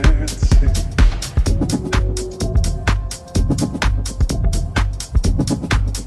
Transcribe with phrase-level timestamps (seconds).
[0.00, 0.72] dancing.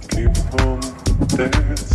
[0.09, 0.79] Keep on
[1.27, 1.94] dancing.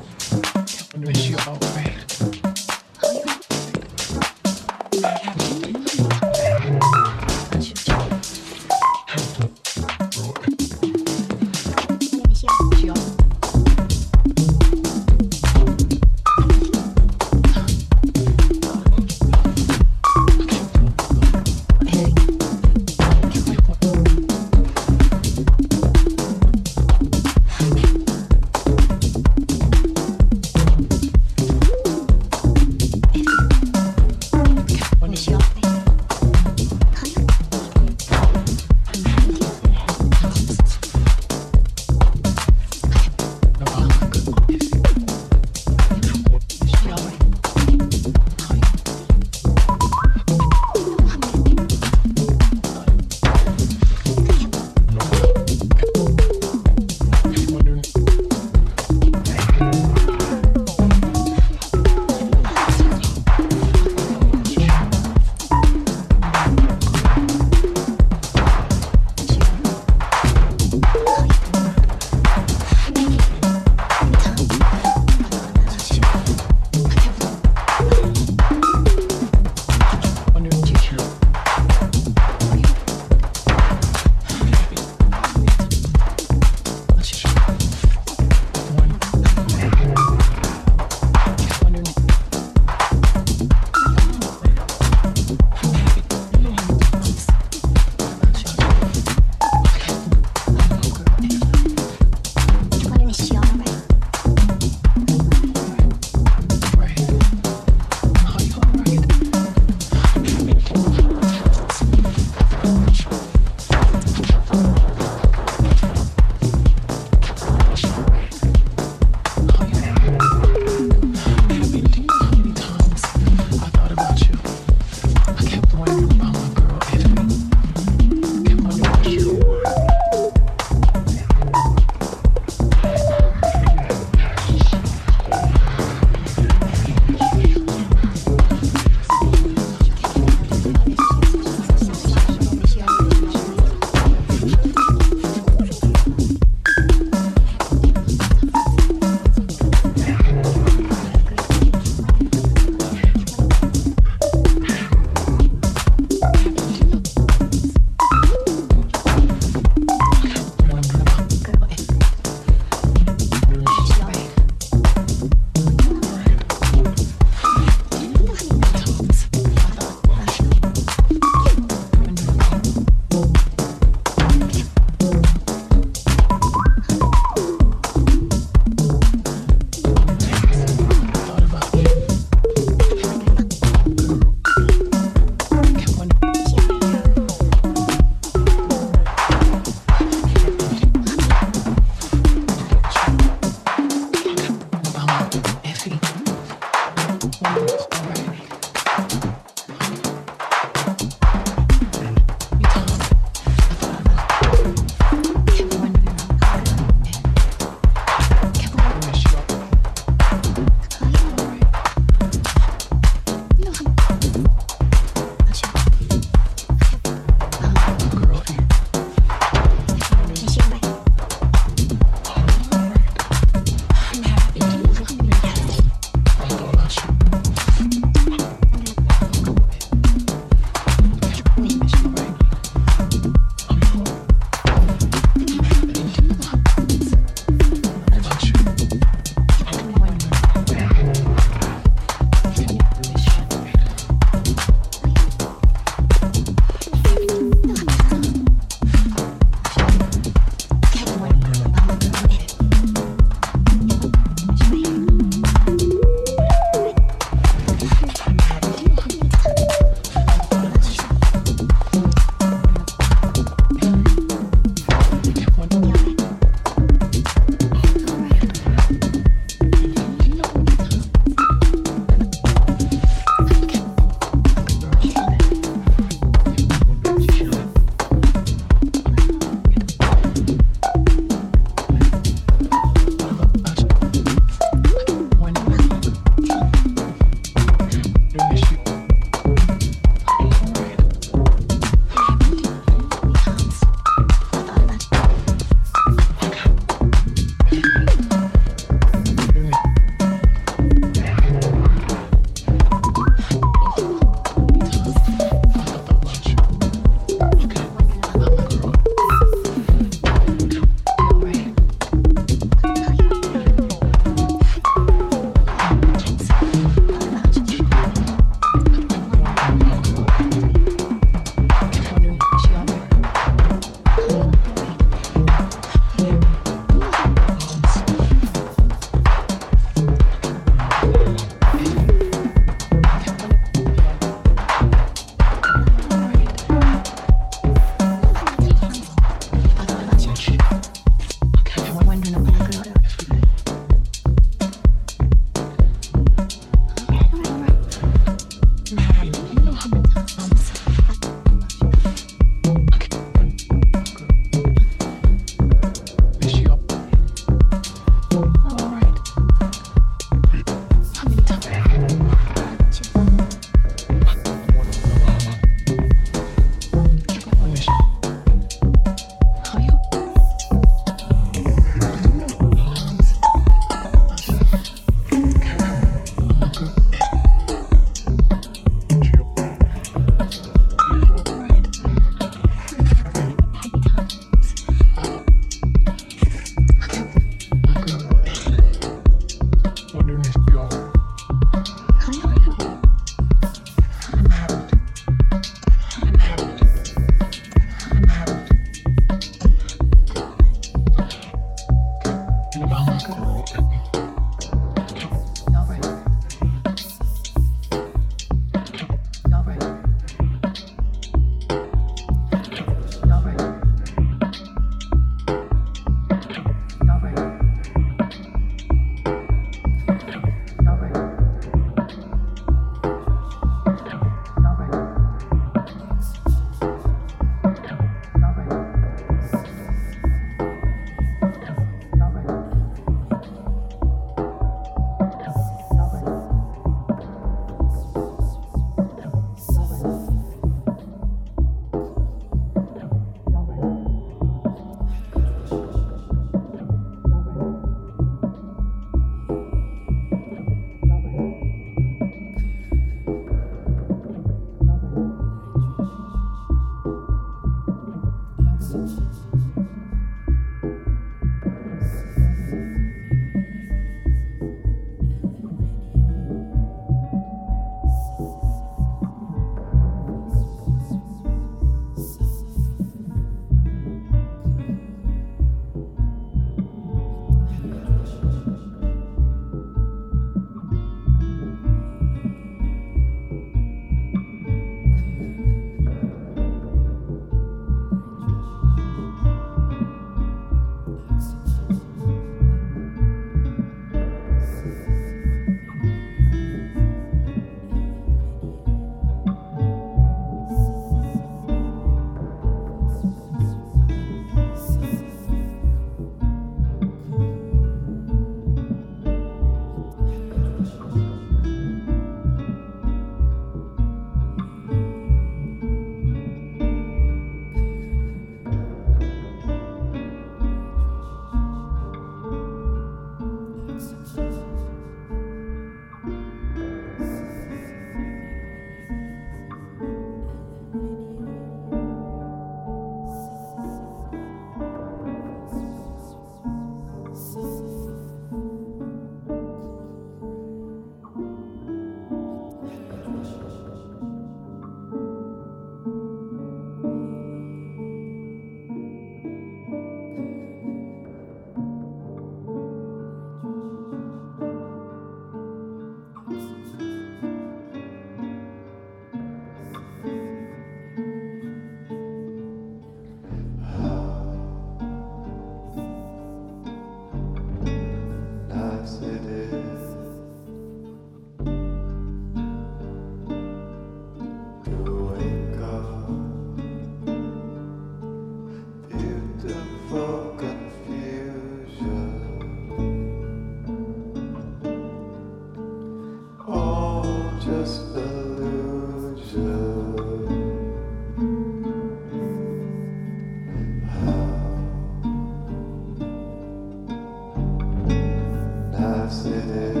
[599.31, 600.00] as it is.